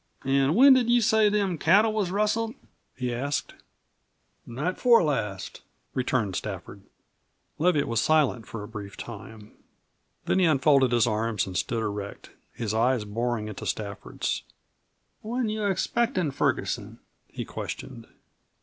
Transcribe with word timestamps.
"An' 0.25 0.55
when 0.55 0.73
did 0.73 0.89
you 0.89 0.99
say 0.99 1.29
them 1.29 1.59
cattle 1.59 1.93
was 1.93 2.09
rustled?" 2.09 2.55
he 2.95 3.13
asked. 3.13 3.53
"Night 4.47 4.73
before 4.73 5.03
last," 5.03 5.61
returned 5.93 6.35
Stafford. 6.35 6.81
Leviatt 7.59 7.87
was 7.87 8.01
silent 8.01 8.47
for 8.47 8.63
a 8.63 8.67
brief 8.67 8.97
time. 8.97 9.51
Then 10.25 10.39
he 10.39 10.45
unfolded 10.45 10.91
his 10.91 11.05
arms 11.05 11.45
and 11.45 11.55
stood 11.55 11.83
erect, 11.83 12.31
his 12.51 12.73
eyes 12.73 13.05
boring 13.05 13.47
into 13.47 13.67
Stafford's. 13.67 14.41
"When 15.21 15.49
you 15.49 15.65
expectin' 15.67 16.31
Ferguson?" 16.31 16.97
he 17.27 17.45
questioned. 17.45 18.07